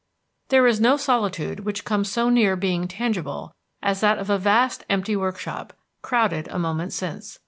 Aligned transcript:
XVI 0.01 0.49
There 0.49 0.65
is 0.65 0.81
no 0.81 0.97
solitude 0.97 1.59
which 1.59 1.85
comes 1.85 2.11
so 2.11 2.29
near 2.29 2.55
being 2.55 2.87
tangible 2.87 3.51
as 3.83 4.01
that 4.01 4.17
of 4.17 4.31
a 4.31 4.39
vast 4.39 4.83
empty 4.89 5.15
workshop, 5.15 5.73
crowded 6.01 6.47
a 6.47 6.57
moment 6.57 6.91
since. 6.91 7.37